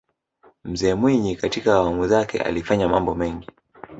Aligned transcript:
mzee 0.63 0.93
mwinyi 0.95 1.35
katika 1.35 1.73
awamu 1.73 2.07
zake 2.07 2.39
alifanya 2.41 2.87
mambo 2.87 3.15
mengi 3.15 3.47